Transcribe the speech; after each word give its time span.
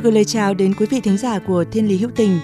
được 0.00 0.04
gửi 0.04 0.12
lời 0.12 0.24
chào 0.24 0.54
đến 0.54 0.74
quý 0.74 0.86
vị 0.86 1.00
thính 1.00 1.16
giả 1.16 1.38
của 1.38 1.64
Thiên 1.72 1.88
Lý 1.88 1.98
Hữu 1.98 2.10
Tình. 2.16 2.38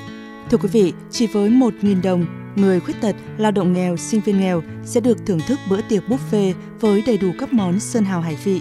Thưa 0.51 0.59
quý 0.59 0.69
vị, 0.73 0.93
chỉ 1.11 1.27
với 1.27 1.51
1.000 1.51 2.03
đồng, 2.03 2.27
người 2.57 2.81
khuyết 2.81 3.01
tật, 3.01 3.17
lao 3.39 3.53
động 3.53 3.73
nghèo, 3.73 3.97
sinh 3.97 4.21
viên 4.21 4.41
nghèo 4.41 4.63
sẽ 4.85 5.01
được 5.01 5.19
thưởng 5.27 5.41
thức 5.47 5.59
bữa 5.71 5.81
tiệc 5.89 6.03
buffet 6.09 6.53
với 6.81 7.03
đầy 7.07 7.19
đủ 7.19 7.31
các 7.39 7.53
món 7.53 7.81
sơn 7.81 8.05
hào 8.05 8.21
hải 8.21 8.37
vị. 8.45 8.61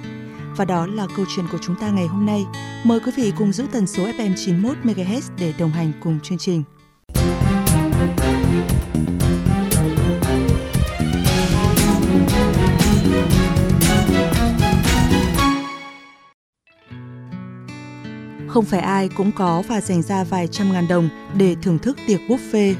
Và 0.57 0.65
đó 0.65 0.87
là 0.87 1.07
câu 1.15 1.25
chuyện 1.35 1.45
của 1.51 1.57
chúng 1.61 1.75
ta 1.75 1.89
ngày 1.89 2.07
hôm 2.07 2.25
nay. 2.25 2.45
Mời 2.83 2.99
quý 2.99 3.11
vị 3.15 3.31
cùng 3.37 3.51
giữ 3.51 3.65
tần 3.71 3.87
số 3.87 4.03
FM 4.03 4.33
91 4.45 4.77
MHz 4.83 5.21
để 5.39 5.53
đồng 5.59 5.71
hành 5.71 5.91
cùng 6.03 6.19
chương 6.23 6.37
trình. 6.37 6.63
Không 18.55 18.65
phải 18.65 18.79
ai 18.79 19.09
cũng 19.17 19.31
có 19.35 19.63
và 19.69 19.81
dành 19.81 20.01
ra 20.01 20.23
vài 20.23 20.47
trăm 20.47 20.67
ngàn 20.73 20.83
đồng 20.89 21.09
để 21.39 21.55
thưởng 21.61 21.79
thức 21.79 21.97
tiệc 22.07 22.19
buffet. 22.27 22.73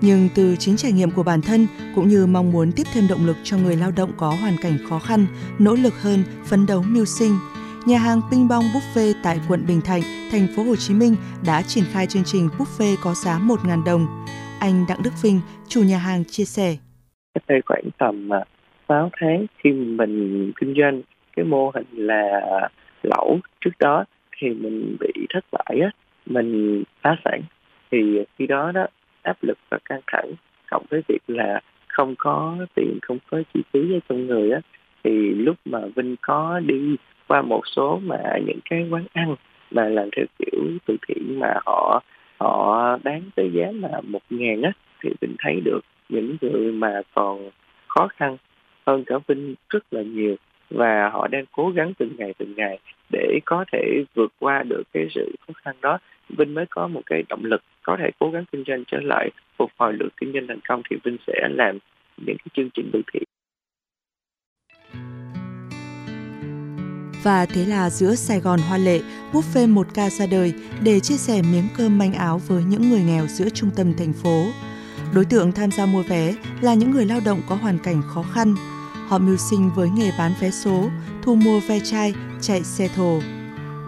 Nhưng 0.00 0.28
từ 0.34 0.56
chính 0.58 0.76
trải 0.76 0.92
nghiệm 0.92 1.10
của 1.10 1.22
bản 1.22 1.40
thân 1.42 1.66
cũng 1.94 2.08
như 2.08 2.26
mong 2.26 2.52
muốn 2.52 2.72
tiếp 2.76 2.82
thêm 2.92 3.04
động 3.10 3.26
lực 3.26 3.36
cho 3.42 3.56
người 3.56 3.76
lao 3.76 3.90
động 3.96 4.10
có 4.16 4.30
hoàn 4.40 4.56
cảnh 4.62 4.78
khó 4.88 4.98
khăn, 4.98 5.26
nỗ 5.58 5.74
lực 5.74 5.92
hơn, 6.02 6.18
phấn 6.44 6.66
đấu 6.66 6.84
mưu 6.88 7.04
sinh, 7.04 7.32
nhà 7.86 7.98
hàng 7.98 8.20
Ping 8.30 8.48
Bong 8.48 8.64
Buffet 8.64 9.12
tại 9.22 9.40
quận 9.48 9.66
Bình 9.68 9.80
Thạnh, 9.80 10.02
thành 10.30 10.46
phố 10.56 10.62
Hồ 10.62 10.76
Chí 10.76 10.94
Minh 10.94 11.16
đã 11.46 11.62
triển 11.62 11.84
khai 11.92 12.06
chương 12.06 12.24
trình 12.24 12.48
buffet 12.58 12.96
có 13.02 13.14
giá 13.14 13.38
1.000 13.38 13.84
đồng. 13.84 14.06
Anh 14.60 14.84
Đặng 14.88 15.02
Đức 15.04 15.12
Vinh, 15.22 15.40
chủ 15.68 15.82
nhà 15.82 15.98
hàng 15.98 16.24
chia 16.24 16.44
sẻ. 16.44 16.76
cách 17.34 17.44
đây 17.48 17.60
khoảng 17.66 17.90
tầm 17.98 18.32
à, 18.32 18.44
6 18.88 19.10
tháng 19.20 19.46
khi 19.64 19.70
mình 19.72 20.52
kinh 20.60 20.74
doanh 20.80 21.02
cái 21.36 21.44
mô 21.44 21.70
hình 21.74 21.86
là 22.06 22.40
lẩu 23.02 23.38
trước 23.60 23.70
đó 23.78 24.04
thì 24.38 24.48
mình 24.50 24.96
bị 25.00 25.26
thất 25.28 25.44
bại 25.52 25.80
á, 25.80 25.90
mình 26.26 26.82
phá 27.02 27.16
sản. 27.24 27.42
Thì 27.90 28.24
khi 28.38 28.46
đó 28.46 28.72
đó, 28.72 28.86
áp 29.22 29.36
lực 29.42 29.58
và 29.70 29.78
căng 29.84 30.00
thẳng 30.06 30.32
cộng 30.70 30.84
với 30.90 31.02
việc 31.08 31.22
là 31.28 31.60
không 31.88 32.14
có 32.18 32.56
tiền, 32.74 32.98
không 33.02 33.18
có 33.30 33.42
chi 33.54 33.60
phí 33.72 33.94
ở 33.94 33.98
trong 34.08 34.26
người 34.26 34.50
á, 34.50 34.60
thì 35.04 35.34
lúc 35.34 35.56
mà 35.64 35.78
Vinh 35.96 36.16
có 36.22 36.60
đi 36.66 36.96
qua 37.26 37.42
một 37.42 37.62
số 37.76 38.00
mà 38.02 38.38
những 38.46 38.58
cái 38.70 38.88
quán 38.90 39.04
ăn 39.12 39.36
mà 39.70 39.88
làm 39.88 40.08
theo 40.16 40.24
kiểu 40.38 40.60
từ 40.86 40.96
thiện 41.08 41.40
mà 41.40 41.54
họ 41.66 42.02
họ 42.38 42.98
bán 43.04 43.22
tới 43.34 43.50
giá 43.52 43.72
là 43.74 44.00
một 44.00 44.22
ngàn 44.30 44.62
á, 44.62 44.72
thì 45.02 45.10
Vinh 45.20 45.34
thấy 45.38 45.60
được 45.64 45.80
những 46.08 46.36
người 46.40 46.72
mà 46.72 47.02
còn 47.14 47.50
khó 47.88 48.08
khăn 48.16 48.36
hơn 48.86 49.04
cả 49.06 49.14
Vinh 49.26 49.54
rất 49.68 49.92
là 49.92 50.02
nhiều 50.02 50.36
và 50.70 51.10
họ 51.12 51.28
đang 51.28 51.44
cố 51.52 51.70
gắng 51.70 51.92
từng 51.98 52.12
ngày 52.18 52.34
từng 52.38 52.54
ngày 52.56 52.78
để 53.10 53.38
có 53.44 53.64
thể 53.72 54.04
vượt 54.14 54.32
qua 54.38 54.62
được 54.62 54.82
cái 54.92 55.06
sự 55.14 55.34
khó 55.46 55.52
khăn 55.64 55.76
đó 55.80 55.98
Vinh 56.28 56.54
mới 56.54 56.66
có 56.70 56.88
một 56.88 57.02
cái 57.06 57.22
động 57.28 57.44
lực 57.44 57.62
có 57.82 57.96
thể 58.00 58.10
cố 58.18 58.30
gắng 58.30 58.44
kinh 58.52 58.64
doanh 58.66 58.84
trở 58.84 58.98
lại 59.00 59.30
phục 59.56 59.70
hồi 59.78 59.92
được 59.92 60.08
kinh 60.16 60.32
doanh 60.32 60.46
thành 60.46 60.60
công 60.68 60.82
thì 60.90 60.96
Vinh 61.04 61.16
sẽ 61.26 61.48
làm 61.50 61.78
những 62.16 62.36
cái 62.38 62.46
chương 62.54 62.70
trình 62.74 62.90
từ 62.92 63.02
thiện 63.12 63.22
Và 67.22 67.46
thế 67.46 67.64
là 67.64 67.90
giữa 67.90 68.14
Sài 68.14 68.40
Gòn 68.40 68.60
hoa 68.68 68.78
lệ, 68.78 69.00
buffet 69.32 69.74
một 69.74 69.86
ca 69.94 70.10
ra 70.10 70.26
đời 70.30 70.52
để 70.84 71.00
chia 71.00 71.16
sẻ 71.16 71.42
miếng 71.52 71.68
cơm 71.76 71.98
manh 71.98 72.12
áo 72.12 72.40
với 72.48 72.64
những 72.64 72.90
người 72.90 73.02
nghèo 73.02 73.26
giữa 73.26 73.48
trung 73.48 73.70
tâm 73.76 73.92
thành 73.98 74.12
phố. 74.12 74.46
Đối 75.14 75.24
tượng 75.24 75.52
tham 75.52 75.70
gia 75.70 75.86
mua 75.86 76.02
vé 76.02 76.34
là 76.60 76.74
những 76.74 76.90
người 76.90 77.04
lao 77.04 77.20
động 77.24 77.40
có 77.48 77.54
hoàn 77.54 77.78
cảnh 77.78 78.02
khó 78.14 78.22
khăn. 78.22 78.54
Họ 79.08 79.18
mưu 79.18 79.36
sinh 79.36 79.70
với 79.74 79.90
nghề 79.90 80.10
bán 80.18 80.34
vé 80.40 80.50
số, 80.50 80.90
thu 81.22 81.34
mua 81.34 81.60
ve 81.60 81.80
chai, 81.80 82.14
chạy 82.40 82.64
xe 82.64 82.88
thồ. 82.96 83.20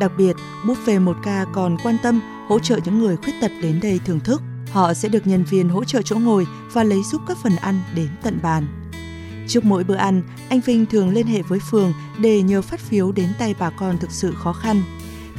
Đặc 0.01 0.13
biệt, 0.19 0.37
buffet 0.65 1.05
1K 1.05 1.47
còn 1.53 1.77
quan 1.83 1.97
tâm 2.03 2.21
hỗ 2.49 2.59
trợ 2.59 2.79
những 2.85 2.99
người 2.99 3.17
khuyết 3.17 3.33
tật 3.41 3.51
đến 3.63 3.81
đây 3.83 4.01
thưởng 4.05 4.21
thức. 4.21 4.43
Họ 4.73 4.95
sẽ 4.95 5.09
được 5.09 5.27
nhân 5.27 5.45
viên 5.45 5.69
hỗ 5.69 5.85
trợ 5.85 6.03
chỗ 6.03 6.17
ngồi 6.17 6.47
và 6.73 6.85
lấy 6.85 7.03
giúp 7.03 7.23
các 7.29 7.39
phần 7.43 7.57
ăn 7.57 7.81
đến 7.95 8.09
tận 8.23 8.39
bàn. 8.43 8.67
Trước 9.49 9.65
mỗi 9.65 9.85
bữa 9.85 9.95
ăn, 9.95 10.23
anh 10.49 10.61
Vinh 10.61 10.87
thường 10.87 11.09
liên 11.09 11.27
hệ 11.27 11.43
với 11.43 11.59
phường 11.71 11.93
để 12.19 12.43
nhờ 12.43 12.63
phát 12.63 12.81
phiếu 12.81 13.13
đến 13.13 13.29
tay 13.39 13.55
bà 13.59 13.71
con 13.71 13.99
thực 13.99 14.11
sự 14.11 14.35
khó 14.35 14.53
khăn. 14.53 14.83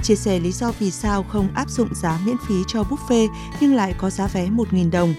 Chia 0.03 0.15
sẻ 0.15 0.39
lý 0.39 0.51
do 0.51 0.71
vì 0.79 0.91
sao 0.91 1.23
không 1.23 1.47
áp 1.53 1.69
dụng 1.69 1.95
giá 1.95 2.19
miễn 2.25 2.35
phí 2.47 2.55
cho 2.67 2.83
buffet 2.83 3.27
nhưng 3.59 3.75
lại 3.75 3.93
có 3.97 4.09
giá 4.09 4.27
vé 4.27 4.49
1.000 4.49 4.91
đồng. 4.91 5.13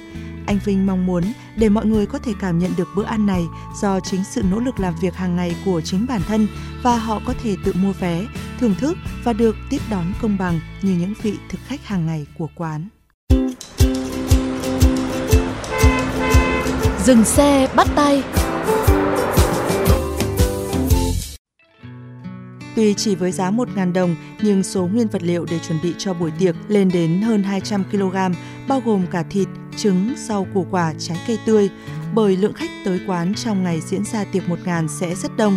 Anh 0.47 0.59
Vinh 0.65 0.87
mong 0.87 1.07
muốn 1.07 1.25
để 1.57 1.69
mọi 1.69 1.87
người 1.87 2.07
có 2.07 2.19
thể 2.19 2.33
cảm 2.41 2.59
nhận 2.59 2.71
được 2.77 2.89
bữa 2.97 3.05
ăn 3.05 3.27
này 3.27 3.43
do 3.81 4.01
chính 4.01 4.25
sự 4.25 4.43
nỗ 4.51 4.59
lực 4.59 4.81
làm 4.81 4.95
việc 5.03 5.15
hàng 5.15 5.37
ngày 5.37 5.57
của 5.65 5.81
chính 5.81 6.07
bản 6.09 6.21
thân 6.29 6.49
và 6.83 6.97
họ 6.97 7.21
có 7.27 7.35
thể 7.43 7.57
tự 7.65 7.73
mua 7.77 7.93
vé, 7.93 8.27
thưởng 8.61 8.75
thức 8.79 8.99
và 9.25 9.33
được 9.33 9.57
tiếp 9.71 9.81
đón 9.91 10.13
công 10.23 10.39
bằng 10.39 10.61
như 10.83 10.93
những 10.93 11.15
vị 11.23 11.35
thực 11.49 11.59
khách 11.67 11.85
hàng 11.85 12.07
ngày 12.07 12.27
của 12.39 12.49
quán. 12.55 12.89
Dừng 17.05 17.25
xe 17.25 17.69
bắt 17.77 17.89
tay 17.97 18.23
Tuy 22.77 22.95
chỉ 22.95 23.15
với 23.15 23.33
giá 23.33 23.51
1.000 23.51 23.93
đồng, 23.93 24.17
nhưng 24.43 24.63
số 24.63 24.87
nguyên 24.87 25.09
vật 25.09 25.23
liệu 25.23 25.47
để 25.51 25.59
chuẩn 25.59 25.79
bị 25.83 25.95
cho 25.99 26.15
buổi 26.15 26.31
tiệc 26.39 26.55
lên 26.69 26.89
đến 26.89 27.23
hơn 27.23 27.43
200 27.43 27.85
kg, 27.85 28.17
bao 28.69 28.83
gồm 28.85 29.07
cả 29.11 29.23
thịt, 29.31 29.49
trứng, 29.77 29.97
rau 30.17 30.47
củ 30.55 30.67
quả, 30.71 30.93
trái 30.99 31.19
cây 31.27 31.39
tươi, 31.47 31.71
bởi 32.15 32.37
lượng 32.37 32.53
khách 32.53 32.71
tới 32.85 33.01
quán 33.07 33.33
trong 33.35 33.65
ngày 33.65 33.81
diễn 33.81 34.05
ra 34.05 34.25
tiệc 34.33 34.43
1.000 34.43 34.87
sẽ 34.87 35.15
rất 35.15 35.33
đông. 35.39 35.53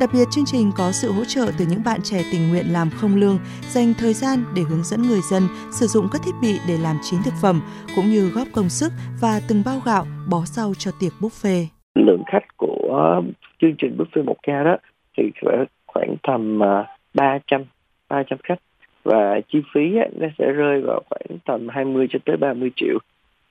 Đặc 0.00 0.10
biệt, 0.12 0.24
chương 0.30 0.44
trình 0.46 0.70
có 0.76 0.92
sự 0.92 1.12
hỗ 1.12 1.24
trợ 1.24 1.50
từ 1.58 1.64
những 1.70 1.82
bạn 1.84 2.00
trẻ 2.02 2.22
tình 2.32 2.48
nguyện 2.48 2.66
làm 2.72 2.90
không 2.90 3.16
lương, 3.16 3.38
dành 3.68 3.92
thời 3.98 4.12
gian 4.12 4.44
để 4.56 4.62
hướng 4.62 4.84
dẫn 4.84 5.02
người 5.02 5.20
dân 5.30 5.42
sử 5.72 5.86
dụng 5.86 6.06
các 6.12 6.20
thiết 6.24 6.34
bị 6.42 6.58
để 6.68 6.78
làm 6.78 6.96
chín 7.02 7.20
thực 7.24 7.34
phẩm, 7.42 7.62
cũng 7.96 8.04
như 8.04 8.28
góp 8.28 8.48
công 8.52 8.68
sức 8.68 8.92
và 9.20 9.40
từng 9.48 9.62
bao 9.64 9.80
gạo, 9.84 10.06
bó 10.30 10.42
rau 10.44 10.72
cho 10.78 10.90
tiệc 11.00 11.12
buffet. 11.20 11.64
lượng 11.94 12.22
khách 12.26 12.56
của 12.56 13.22
chương 13.60 13.74
trình 13.78 13.96
buffet 13.98 14.24
1 14.24 14.36
ca 14.42 14.62
đó 14.62 14.76
thì 15.16 15.30
khoảng 15.86 16.16
tầm 16.22 16.62
à, 16.62 16.86
300 17.14 17.64
300 18.08 18.38
khách 18.42 18.58
và 19.04 19.40
chi 19.48 19.58
phí 19.74 19.80
nó 20.20 20.26
sẽ 20.38 20.52
rơi 20.52 20.80
vào 20.80 21.02
khoảng 21.10 21.38
tầm 21.44 21.68
20 21.68 22.06
cho 22.10 22.18
tới 22.24 22.36
30 22.36 22.70
triệu 22.76 22.98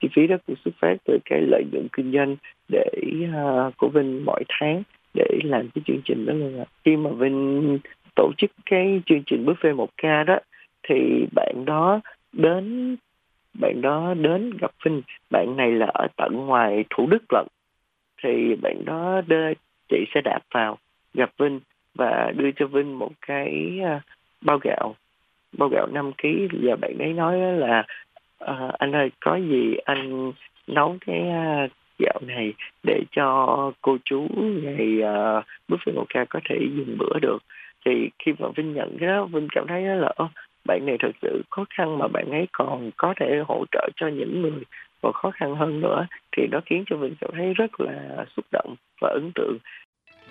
chi 0.00 0.08
phí 0.14 0.26
đó 0.26 0.36
cũng 0.46 0.56
xuất 0.64 0.74
phát 0.80 0.96
từ 1.04 1.18
cái 1.24 1.40
lợi 1.40 1.64
nhuận 1.72 1.88
kinh 1.92 2.12
doanh 2.12 2.36
để 2.68 2.90
uh, 3.24 3.76
của 3.76 3.88
Vinh 3.88 4.24
mỗi 4.24 4.44
tháng 4.48 4.82
để 5.14 5.38
làm 5.44 5.68
cái 5.74 5.82
chương 5.86 6.00
trình 6.04 6.26
đó 6.26 6.32
luôn 6.32 6.60
ạ. 6.60 6.64
Khi 6.84 6.96
mà 6.96 7.10
Vinh 7.10 7.78
tổ 8.16 8.32
chức 8.38 8.50
cái 8.66 9.02
chương 9.06 9.22
trình 9.26 9.46
buffet 9.46 9.76
1K 9.76 10.24
đó 10.24 10.38
thì 10.88 11.26
bạn 11.34 11.64
đó 11.64 12.00
đến 12.32 12.96
bạn 13.54 13.80
đó 13.80 14.14
đến 14.14 14.50
gặp 14.60 14.70
Vinh. 14.84 15.02
Bạn 15.30 15.56
này 15.56 15.72
là 15.72 15.86
ở 15.86 16.06
tận 16.16 16.36
ngoài 16.36 16.84
Thủ 16.90 17.06
Đức 17.06 17.22
lận. 17.32 17.46
Thì 18.22 18.56
bạn 18.62 18.84
đó 18.84 19.20
đưa 19.26 19.52
chị 19.88 20.04
xe 20.14 20.20
đạp 20.20 20.40
vào 20.54 20.78
gặp 21.14 21.30
Vinh 21.38 21.60
và 21.94 22.32
đưa 22.36 22.50
cho 22.56 22.66
Vinh 22.66 22.98
một 22.98 23.12
cái 23.26 23.80
à, 23.84 24.00
bao 24.40 24.58
gạo. 24.62 24.94
Bao 25.58 25.68
gạo 25.68 25.86
5 25.86 26.12
kg 26.12 26.28
và 26.62 26.76
bạn 26.76 26.98
ấy 26.98 27.12
nói 27.12 27.38
là 27.38 27.84
à, 28.40 28.72
anh 28.78 28.92
ơi 28.92 29.10
có 29.20 29.36
gì 29.36 29.76
anh 29.84 30.32
nấu 30.66 30.96
cái 31.06 31.28
à, 31.28 31.68
gạo 31.98 32.20
này 32.26 32.52
để 32.82 33.02
cho 33.12 33.46
cô 33.82 33.96
chú 34.04 34.26
ngày 34.36 34.98
uh, 34.98 35.44
buffet 35.68 35.94
một 35.94 36.06
ca 36.08 36.24
có 36.24 36.40
thể 36.44 36.56
dùng 36.76 36.98
bữa 36.98 37.18
được. 37.22 37.38
Thì 37.84 38.10
khi 38.18 38.32
mà 38.38 38.48
Vinh 38.56 38.74
nhận 38.74 38.96
cái 39.00 39.08
đó 39.08 39.24
Vinh 39.24 39.48
cảm 39.52 39.66
thấy 39.68 39.86
đó 39.86 39.94
là 39.94 40.12
bạn 40.64 40.86
này 40.86 40.96
thật 40.98 41.10
sự 41.22 41.42
khó 41.50 41.64
khăn 41.70 41.98
mà 41.98 42.08
bạn 42.08 42.30
ấy 42.30 42.46
còn 42.52 42.90
có 42.96 43.14
thể 43.20 43.42
hỗ 43.48 43.64
trợ 43.72 43.88
cho 43.96 44.08
những 44.08 44.42
người 44.42 44.62
còn 45.02 45.12
khó 45.12 45.30
khăn 45.30 45.56
hơn 45.56 45.80
nữa. 45.80 46.06
Thì 46.36 46.46
nó 46.50 46.60
khiến 46.66 46.84
cho 46.86 46.96
Vinh 46.96 47.14
cảm 47.20 47.30
thấy 47.32 47.54
rất 47.54 47.80
là 47.80 48.24
xúc 48.36 48.44
động 48.52 48.74
và 49.00 49.08
ấn 49.08 49.30
tượng. 49.34 49.58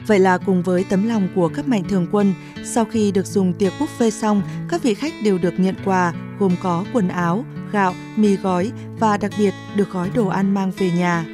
Vậy 0.07 0.19
là 0.19 0.37
cùng 0.37 0.63
với 0.63 0.85
tấm 0.89 1.07
lòng 1.07 1.27
của 1.35 1.49
các 1.55 1.67
mạnh 1.67 1.83
thường 1.89 2.07
quân, 2.11 2.33
sau 2.63 2.85
khi 2.85 3.11
được 3.11 3.25
dùng 3.25 3.53
tiệc 3.53 3.73
buffet 3.79 4.09
xong, 4.09 4.41
các 4.69 4.83
vị 4.83 4.93
khách 4.93 5.13
đều 5.23 5.37
được 5.37 5.59
nhận 5.59 5.75
quà 5.85 6.13
gồm 6.39 6.51
có 6.61 6.85
quần 6.93 7.07
áo, 7.07 7.45
gạo, 7.71 7.93
mì 8.15 8.35
gói 8.35 8.71
và 8.99 9.17
đặc 9.17 9.31
biệt 9.37 9.53
được 9.75 9.91
gói 9.91 10.09
đồ 10.15 10.27
ăn 10.27 10.53
mang 10.53 10.71
về 10.77 10.91
nhà. 10.91 11.25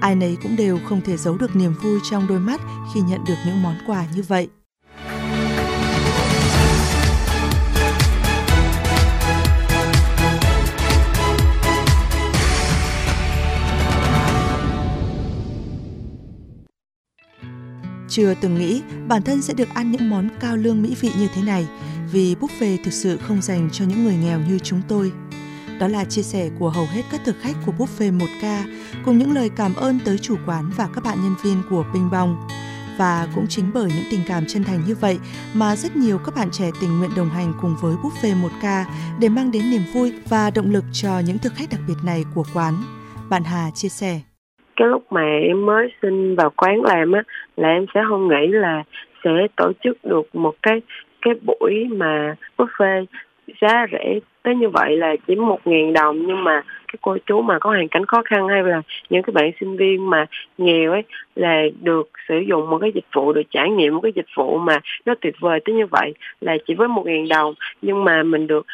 ai 0.00 0.14
nấy 0.14 0.36
cũng 0.42 0.56
đều 0.56 0.78
không 0.88 1.00
thể 1.00 1.16
giấu 1.16 1.36
được 1.36 1.56
niềm 1.56 1.74
vui 1.82 1.98
trong 2.10 2.26
đôi 2.26 2.38
mắt 2.38 2.60
khi 2.94 3.00
nhận 3.00 3.24
được 3.24 3.34
những 3.46 3.62
món 3.62 3.74
quà 3.86 4.04
như 4.14 4.22
vậy. 4.28 4.48
Chưa 18.18 18.34
từng 18.34 18.58
nghĩ 18.58 18.82
bản 19.08 19.22
thân 19.22 19.42
sẽ 19.42 19.54
được 19.54 19.68
ăn 19.74 19.92
những 19.92 20.10
món 20.10 20.28
cao 20.40 20.56
lương 20.56 20.82
mỹ 20.82 20.96
vị 21.00 21.10
như 21.18 21.28
thế 21.34 21.42
này, 21.42 21.66
vì 22.12 22.34
buffet 22.34 22.78
thực 22.84 22.92
sự 22.92 23.16
không 23.16 23.42
dành 23.42 23.68
cho 23.72 23.84
những 23.84 24.04
người 24.04 24.16
nghèo 24.16 24.40
như 24.40 24.58
chúng 24.58 24.82
tôi. 24.88 25.12
Đó 25.80 25.88
là 25.88 26.04
chia 26.04 26.22
sẻ 26.22 26.50
của 26.58 26.70
hầu 26.70 26.86
hết 26.86 27.02
các 27.12 27.20
thực 27.24 27.36
khách 27.40 27.56
của 27.66 27.72
buffet 27.78 28.18
1K 28.18 28.62
cùng 29.04 29.18
những 29.18 29.32
lời 29.32 29.50
cảm 29.56 29.74
ơn 29.74 29.98
tới 30.04 30.18
chủ 30.18 30.36
quán 30.46 30.70
và 30.76 30.88
các 30.94 31.04
bạn 31.04 31.22
nhân 31.22 31.34
viên 31.42 31.62
của 31.70 31.84
Ping 31.92 32.10
Bong. 32.10 32.48
Và 32.98 33.28
cũng 33.34 33.46
chính 33.48 33.70
bởi 33.74 33.88
những 33.88 34.06
tình 34.10 34.20
cảm 34.28 34.44
chân 34.48 34.64
thành 34.64 34.82
như 34.86 34.94
vậy 34.94 35.18
mà 35.54 35.76
rất 35.76 35.96
nhiều 35.96 36.18
các 36.18 36.34
bạn 36.34 36.48
trẻ 36.52 36.70
tình 36.80 36.98
nguyện 36.98 37.10
đồng 37.16 37.30
hành 37.30 37.52
cùng 37.60 37.76
với 37.80 37.96
buffet 37.96 38.42
1K 38.42 38.84
để 39.18 39.28
mang 39.28 39.50
đến 39.50 39.70
niềm 39.70 39.82
vui 39.94 40.12
và 40.28 40.50
động 40.50 40.70
lực 40.70 40.84
cho 40.92 41.18
những 41.18 41.38
thực 41.38 41.54
khách 41.54 41.70
đặc 41.70 41.80
biệt 41.88 41.96
này 42.02 42.24
của 42.34 42.44
quán. 42.54 42.82
Bạn 43.28 43.44
Hà 43.44 43.70
chia 43.74 43.88
sẻ 43.88 44.20
cái 44.78 44.88
lúc 44.88 45.12
mà 45.12 45.22
em 45.22 45.66
mới 45.66 45.88
xin 46.02 46.34
vào 46.34 46.50
quán 46.56 46.82
làm 46.82 47.12
á, 47.12 47.22
là 47.56 47.68
em 47.68 47.86
sẽ 47.94 48.00
không 48.08 48.28
nghĩ 48.28 48.46
là 48.46 48.82
sẽ 49.24 49.30
tổ 49.56 49.72
chức 49.84 49.98
được 50.04 50.34
một 50.34 50.54
cái 50.62 50.80
cái 51.22 51.34
buổi 51.46 51.84
mà 51.90 52.34
buffet 52.56 53.04
giá 53.60 53.86
rẻ. 53.92 54.18
Tới 54.42 54.54
như 54.54 54.68
vậy 54.68 54.96
là 54.96 55.16
chỉ 55.26 55.34
một 55.34 55.60
ngàn 55.64 55.92
đồng, 55.92 56.26
nhưng 56.26 56.44
mà 56.44 56.62
cái 56.88 56.96
cô 57.00 57.16
chú 57.26 57.42
mà 57.42 57.58
có 57.58 57.70
hoàn 57.70 57.88
cảnh 57.88 58.06
khó 58.06 58.22
khăn 58.24 58.48
hay 58.48 58.62
là 58.62 58.82
những 59.10 59.22
cái 59.22 59.32
bạn 59.32 59.50
sinh 59.60 59.76
viên 59.76 60.10
mà 60.10 60.26
nghèo 60.58 60.92
ấy, 60.92 61.02
là 61.36 61.62
được 61.80 62.10
sử 62.28 62.38
dụng 62.38 62.70
một 62.70 62.78
cái 62.78 62.92
dịch 62.94 63.06
vụ, 63.14 63.32
được 63.32 63.42
trải 63.50 63.70
nghiệm 63.70 63.94
một 63.94 64.00
cái 64.00 64.12
dịch 64.14 64.26
vụ 64.36 64.58
mà 64.58 64.78
nó 65.06 65.14
tuyệt 65.20 65.34
vời. 65.40 65.60
Tới 65.64 65.74
như 65.74 65.86
vậy 65.86 66.14
là 66.40 66.56
chỉ 66.66 66.74
với 66.74 66.88
một 66.88 67.06
ngàn 67.06 67.28
đồng, 67.28 67.54
nhưng 67.82 68.04
mà 68.04 68.22
mình 68.22 68.46
được 68.46 68.66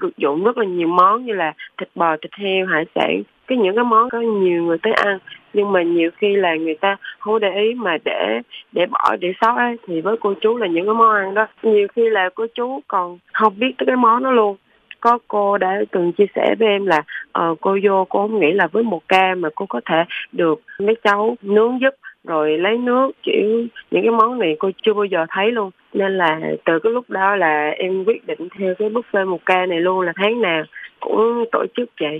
sử 0.00 0.10
dụng 0.16 0.44
rất 0.44 0.58
là 0.58 0.64
nhiều 0.64 0.88
món 0.88 1.24
như 1.24 1.32
là 1.32 1.52
thịt 1.78 1.88
bò 1.94 2.16
thịt 2.16 2.32
heo 2.34 2.66
hải 2.66 2.84
sản. 2.94 3.22
Cái 3.46 3.58
những 3.58 3.74
cái 3.74 3.84
món 3.84 4.10
có 4.10 4.20
nhiều 4.20 4.62
người 4.62 4.78
tới 4.82 4.92
ăn. 4.92 5.18
Nhưng 5.52 5.72
mà 5.72 5.82
nhiều 5.82 6.10
khi 6.16 6.36
là 6.36 6.54
người 6.54 6.74
ta 6.74 6.96
không 7.18 7.40
để 7.40 7.54
ý 7.54 7.74
mà 7.74 7.96
để 8.04 8.40
để 8.72 8.86
bỏ 8.86 9.16
để 9.20 9.32
sót 9.40 9.56
ấy 9.56 9.76
thì 9.86 10.00
với 10.00 10.16
cô 10.20 10.34
chú 10.40 10.56
là 10.56 10.66
những 10.66 10.86
cái 10.86 10.94
món 10.94 11.14
ăn 11.14 11.34
đó. 11.34 11.46
Nhiều 11.62 11.86
khi 11.94 12.02
là 12.10 12.30
cô 12.34 12.46
chú 12.54 12.80
còn 12.88 13.18
không 13.32 13.58
biết 13.58 13.74
tới 13.78 13.86
cái 13.86 13.96
món 13.96 14.22
đó 14.22 14.30
luôn. 14.30 14.56
Có 15.00 15.18
cô 15.28 15.58
đã 15.58 15.80
từng 15.90 16.12
chia 16.12 16.26
sẻ 16.34 16.54
với 16.58 16.68
em 16.68 16.86
là 16.86 17.02
uh, 17.38 17.60
cô 17.60 17.78
vô 17.82 18.06
cô 18.08 18.20
không 18.20 18.40
nghĩ 18.40 18.52
là 18.52 18.66
với 18.66 18.82
một 18.82 19.02
ca 19.08 19.34
mà 19.34 19.48
cô 19.54 19.66
có 19.66 19.80
thể 19.86 20.04
được 20.32 20.60
mấy 20.78 20.94
cháu 21.04 21.36
nướng 21.42 21.80
giúp 21.80 21.94
rồi 22.24 22.58
lấy 22.58 22.78
nước 22.78 23.10
kiểu 23.22 23.66
những 23.90 24.02
cái 24.02 24.10
món 24.10 24.38
này 24.38 24.56
cô 24.58 24.70
chưa 24.82 24.94
bao 24.94 25.04
giờ 25.04 25.26
thấy 25.28 25.52
luôn 25.52 25.70
nên 25.94 26.18
là 26.18 26.40
từ 26.64 26.78
cái 26.82 26.92
lúc 26.92 27.10
đó 27.10 27.36
là 27.36 27.70
em 27.78 28.04
quyết 28.04 28.26
định 28.26 28.48
theo 28.58 28.74
cái 28.78 28.88
buffet 28.88 29.30
một 29.30 29.40
ca 29.46 29.66
này 29.66 29.80
luôn 29.80 30.00
là 30.00 30.12
tháng 30.16 30.40
nào 30.40 30.64
cũng 31.00 31.44
tổ 31.52 31.64
chức 31.76 31.90
vậy 32.00 32.18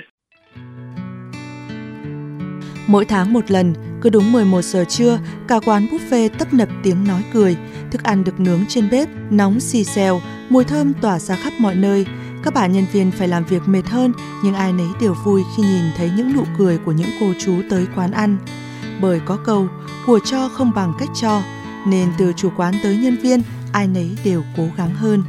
Mỗi 2.86 3.04
tháng 3.04 3.32
một 3.32 3.50
lần, 3.50 3.74
cứ 4.00 4.10
đúng 4.10 4.32
11 4.32 4.62
giờ 4.62 4.84
trưa, 4.88 5.18
cả 5.48 5.60
quán 5.66 5.86
buffet 5.86 6.28
tấp 6.38 6.48
nập 6.52 6.68
tiếng 6.82 7.04
nói 7.08 7.22
cười, 7.32 7.56
thức 7.90 8.02
ăn 8.02 8.24
được 8.24 8.40
nướng 8.40 8.60
trên 8.68 8.88
bếp, 8.90 9.08
nóng 9.30 9.60
xì 9.60 9.84
xèo, 9.84 10.20
mùi 10.48 10.64
thơm 10.64 10.92
tỏa 11.00 11.18
ra 11.18 11.36
khắp 11.36 11.52
mọi 11.60 11.74
nơi. 11.74 12.06
Các 12.42 12.54
bạn 12.54 12.72
nhân 12.72 12.84
viên 12.92 13.10
phải 13.10 13.28
làm 13.28 13.44
việc 13.44 13.62
mệt 13.66 13.82
hơn, 13.86 14.12
nhưng 14.44 14.54
ai 14.54 14.72
nấy 14.72 14.86
đều 15.00 15.14
vui 15.24 15.42
khi 15.56 15.62
nhìn 15.62 15.84
thấy 15.96 16.10
những 16.16 16.32
nụ 16.36 16.42
cười 16.58 16.78
của 16.84 16.92
những 16.92 17.08
cô 17.20 17.26
chú 17.38 17.52
tới 17.70 17.86
quán 17.96 18.10
ăn. 18.12 18.36
Bởi 19.00 19.20
có 19.24 19.38
câu, 19.44 19.68
của 20.06 20.18
cho 20.24 20.48
không 20.48 20.72
bằng 20.76 20.92
cách 20.98 21.08
cho, 21.20 21.40
nên 21.86 22.08
từ 22.18 22.32
chủ 22.36 22.48
quán 22.56 22.74
tới 22.82 22.96
nhân 22.96 23.16
viên, 23.22 23.40
ai 23.74 23.86
nấy 23.88 24.16
đều 24.24 24.42
cố 24.56 24.68
gắng 24.76 24.94
hơn. 24.94 25.24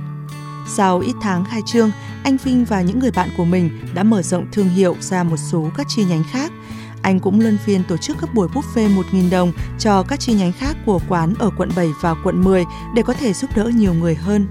Sau 0.67 0.99
ít 0.99 1.15
tháng 1.21 1.45
khai 1.45 1.61
trương, 1.65 1.91
anh 2.23 2.37
Vinh 2.43 2.65
và 2.65 2.81
những 2.81 2.99
người 2.99 3.11
bạn 3.11 3.29
của 3.37 3.45
mình 3.45 3.69
đã 3.93 4.03
mở 4.03 4.21
rộng 4.21 4.45
thương 4.51 4.69
hiệu 4.69 4.95
ra 4.99 5.23
một 5.23 5.37
số 5.37 5.69
các 5.77 5.87
chi 5.89 6.05
nhánh 6.05 6.23
khác– 6.31 6.51
anh 7.05 7.19
cũng 7.19 7.39
luân 7.39 7.57
phiên 7.57 7.83
tổ 7.83 7.97
chức 7.97 8.17
các 8.21 8.33
buổi 8.33 8.47
buffet 8.47 8.95
1.000 8.95 9.29
đồng 9.29 9.51
cho 9.79 10.03
các 10.03 10.19
chi 10.19 10.33
nhánh 10.33 10.51
khác 10.51 10.77
của 10.85 10.99
quán 11.09 11.33
ở 11.39 11.49
quận 11.57 11.69
7 11.75 11.87
và 12.01 12.15
quận 12.23 12.43
10 12.43 12.63
để 12.95 13.01
có 13.03 13.13
thể 13.13 13.33
giúp 13.33 13.49
đỡ 13.55 13.63
nhiều 13.75 13.93
người 13.93 14.15
hơn. 14.15 14.47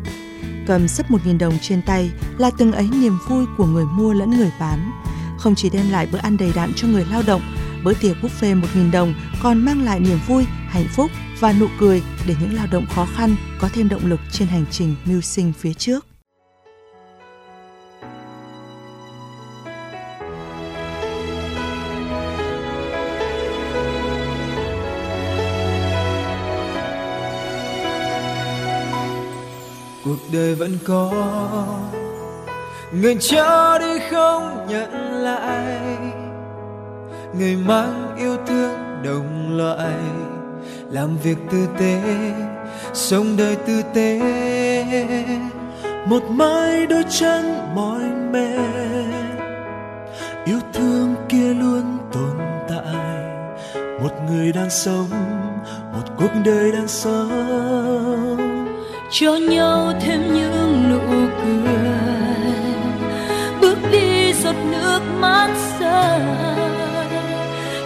Cầm 0.66 0.88
sấp 0.88 1.10
1.000 1.10 1.38
đồng 1.38 1.58
trên 1.62 1.82
tay 1.82 2.10
là 2.38 2.50
từng 2.58 2.72
ấy 2.72 2.88
niềm 3.00 3.18
vui 3.28 3.44
của 3.56 3.66
người 3.66 3.84
mua 3.84 4.12
lẫn 4.12 4.30
người 4.30 4.52
bán. 4.60 4.90
Không 5.38 5.54
chỉ 5.54 5.70
đem 5.70 5.90
lại 5.90 6.08
bữa 6.12 6.18
ăn 6.18 6.36
đầy 6.36 6.52
đặn 6.54 6.72
cho 6.76 6.88
người 6.88 7.04
lao 7.10 7.22
động, 7.26 7.42
bữa 7.84 7.94
tiệc 7.94 8.16
buffet 8.22 8.60
1.000 8.60 8.90
đồng 8.90 9.14
còn 9.42 9.64
mang 9.64 9.82
lại 9.82 10.00
niềm 10.00 10.18
vui, 10.26 10.44
hạnh 10.68 10.86
phúc 10.96 11.10
và 11.40 11.52
nụ 11.60 11.66
cười 11.80 12.02
để 12.26 12.34
những 12.40 12.54
lao 12.54 12.66
động 12.72 12.86
khó 12.94 13.06
khăn 13.16 13.36
có 13.60 13.68
thêm 13.74 13.88
động 13.88 14.06
lực 14.06 14.20
trên 14.32 14.48
hành 14.48 14.64
trình 14.70 14.94
mưu 15.04 15.20
sinh 15.20 15.52
phía 15.52 15.72
trước. 15.72 16.06
cuộc 30.04 30.18
đời 30.32 30.54
vẫn 30.54 30.78
có, 30.86 31.12
người 32.92 33.16
cho 33.20 33.78
đi 33.78 33.98
không 34.10 34.66
nhận 34.68 34.92
lại, 35.12 35.80
người 37.38 37.56
mang 37.56 38.16
yêu 38.16 38.36
thương 38.46 38.78
đồng 39.04 39.56
loại 39.56 39.94
làm 40.94 41.16
việc 41.16 41.38
tử 41.50 41.66
tế, 41.78 42.00
sống 42.92 43.36
đời 43.38 43.56
tử 43.66 43.82
tế. 43.94 44.20
Một 46.06 46.22
mái 46.30 46.86
đôi 46.86 47.04
chân 47.08 47.58
mỏi 47.74 48.00
mệt. 48.32 48.58
Yêu 50.44 50.58
thương 50.72 51.14
kia 51.28 51.54
luôn 51.54 51.98
tồn 52.12 52.38
tại. 52.68 52.94
Một 53.74 54.10
người 54.30 54.52
đang 54.52 54.70
sống, 54.70 55.10
một 55.92 56.04
cuộc 56.18 56.32
đời 56.44 56.72
đang 56.72 56.88
sống. 56.88 58.36
Cho 59.10 59.36
nhau 59.36 59.92
thêm 60.00 60.34
những 60.34 60.90
nụ 60.90 61.28
cười. 61.44 61.74
Bước 63.60 63.78
đi 63.92 64.32
giọt 64.32 64.56
nước 64.72 65.00
mắt 65.20 65.48
rơi 65.80 66.20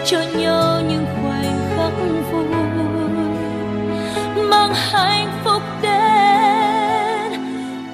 cho 0.04 0.18
nhau 0.36 0.77
hạnh 4.92 5.40
phúc 5.44 5.62
đến 5.82 7.32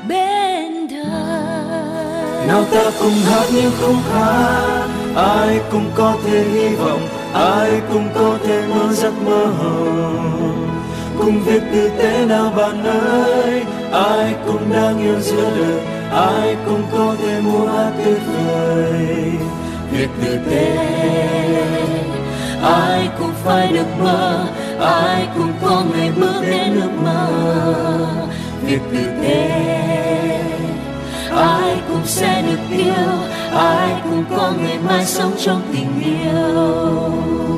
bên 0.09 0.89
đời. 0.89 2.47
Nào 2.49 2.65
ta 2.71 2.91
cùng 3.01 3.15
hát 3.31 3.47
nhưng 3.53 3.73
không 3.81 4.03
hát, 4.13 4.89
ai 5.17 5.61
cũng 5.73 5.91
có 5.95 6.17
thể 6.27 6.45
hy 6.45 6.69
vọng, 6.69 7.09
ai 7.35 7.81
cũng 7.93 8.09
có 8.15 8.39
thể 8.47 8.63
mơ 8.69 8.93
giấc 8.93 9.15
mơ 9.25 9.47
hồng 9.47 10.71
cùng 11.19 11.41
việc 11.45 11.63
tử 11.73 11.91
tế 11.99 12.27
nào 12.27 12.53
bạn 12.57 12.85
ơi, 13.11 13.63
ai 13.93 14.35
cũng 14.47 14.73
đang 14.73 14.99
yêu 15.03 15.21
giữa 15.21 15.51
đời, 15.59 15.81
ai 16.13 16.57
cũng 16.67 16.83
có 16.93 17.17
thể 17.23 17.41
mua 17.41 17.67
hát 17.67 17.93
tuyệt 18.05 18.21
vời. 18.27 19.33
Việc 19.91 20.09
tử 20.23 20.39
tế, 20.51 20.77
ai 22.63 23.09
cũng 23.19 23.33
phải 23.45 23.73
được 23.73 23.87
mơ 24.01 24.47
ai 24.81 25.29
cũng 25.35 25.53
có 25.63 25.85
ngày 25.93 26.11
bước 26.21 26.41
đến 26.51 26.75
ước 26.75 26.91
mơ. 27.05 27.27
Việc 28.67 28.81
tử 28.93 29.05
tế 29.23 29.51
ai 31.37 31.77
cũng 31.89 32.07
sẽ 32.07 32.43
được 32.43 32.77
yêu. 32.77 33.11
Ai 33.57 34.03
cũng 34.03 34.25
có 34.37 34.53
ngày 34.59 34.79
mai 34.89 35.05
sống 35.05 35.33
trong 35.39 35.63
tình 35.73 36.03
yêu. 36.05 37.54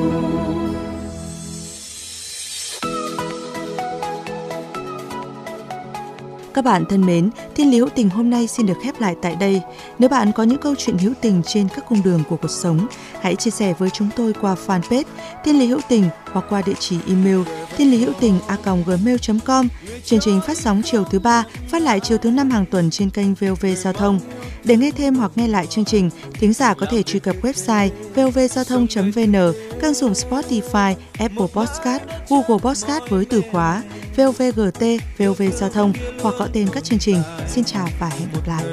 Các 6.57 6.65
bạn 6.65 6.85
thân 6.85 7.05
mến, 7.05 7.29
Thiên 7.55 7.71
Lý 7.71 7.77
Hữu 7.77 7.89
Tình 7.89 8.09
hôm 8.09 8.29
nay 8.29 8.47
xin 8.47 8.65
được 8.65 8.73
khép 8.83 9.01
lại 9.01 9.15
tại 9.21 9.35
đây. 9.39 9.61
Nếu 9.99 10.09
bạn 10.09 10.31
có 10.31 10.43
những 10.43 10.57
câu 10.57 10.75
chuyện 10.77 10.97
hữu 10.97 11.13
tình 11.21 11.41
trên 11.43 11.67
các 11.75 11.85
cung 11.89 12.03
đường 12.03 12.23
của 12.29 12.37
cuộc 12.37 12.51
sống, 12.51 12.87
hãy 13.21 13.35
chia 13.35 13.51
sẻ 13.51 13.73
với 13.79 13.89
chúng 13.89 14.09
tôi 14.15 14.33
qua 14.41 14.55
fanpage 14.67 15.03
Thiên 15.45 15.59
Lý 15.59 15.67
Hữu 15.67 15.79
Tình 15.89 16.09
hoặc 16.31 16.45
qua 16.49 16.61
địa 16.65 16.73
chỉ 16.79 16.97
email 17.07 17.39
thiên 17.77 17.91
lý 17.91 17.97
hữu 17.97 18.13
tình 18.19 18.39
a 18.47 18.57
gmail.com. 18.85 19.67
Chương 20.05 20.19
trình 20.19 20.41
phát 20.47 20.57
sóng 20.57 20.81
chiều 20.85 21.03
thứ 21.03 21.19
ba, 21.19 21.43
phát 21.67 21.81
lại 21.81 21.99
chiều 21.99 22.17
thứ 22.17 22.31
năm 22.31 22.49
hàng 22.49 22.65
tuần 22.65 22.89
trên 22.89 23.09
kênh 23.09 23.33
VOV 23.33 23.65
Giao 23.77 23.93
thông. 23.93 24.19
Để 24.63 24.77
nghe 24.77 24.91
thêm 24.91 25.15
hoặc 25.15 25.31
nghe 25.35 25.47
lại 25.47 25.67
chương 25.67 25.85
trình, 25.85 26.09
thính 26.33 26.53
giả 26.53 26.73
có 26.73 26.85
thể 26.89 27.03
truy 27.03 27.19
cập 27.19 27.35
website 27.41 27.89
vovgiao 28.15 28.63
thông.vn, 28.63 29.53
kênh 29.81 29.93
dùng 29.93 30.13
Spotify, 30.13 30.95
Apple 31.17 31.47
Podcast, 31.53 32.03
Google 32.29 32.59
Podcast 32.63 33.03
với 33.09 33.25
từ 33.25 33.41
khóa 33.51 33.83
VOVGT, 34.17 34.83
VOV 35.17 35.41
Giao 35.53 35.69
thông 35.69 35.93
hoặc 36.21 36.35
gọi 36.37 36.49
tên 36.53 36.67
các 36.73 36.83
chương 36.83 36.99
trình. 36.99 37.21
Xin 37.47 37.63
chào 37.63 37.87
và 37.99 38.09
hẹn 38.09 38.27
gặp 38.33 38.47
lại. 38.47 38.63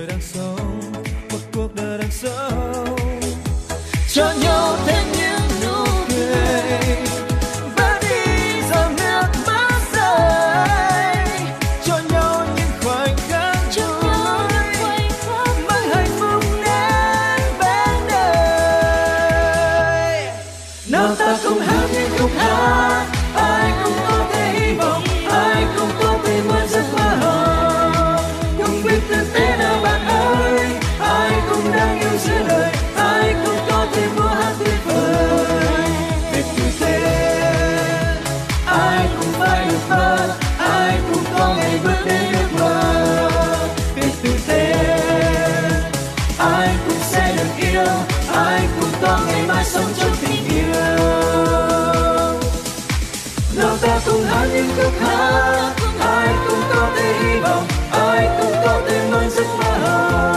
cho 4.08 4.34
nhau 4.42 4.76
thêm 4.86 5.23
nào 53.64 53.76
ta 53.82 54.00
cùng 54.06 54.24
hát 54.24 54.48
những 54.52 54.68
khúc 54.76 54.92
hát. 55.00 55.72
Ai 56.00 56.34
cũng 56.48 56.60
có 56.70 56.90
thể 56.96 57.14
hy 57.20 57.40
vọng, 57.40 57.66
ai 57.90 58.28
cũng 58.40 58.52
có 58.64 58.80
thể 58.88 59.08
mang 59.12 59.30
giấc 59.30 59.46
mơ 59.58 60.33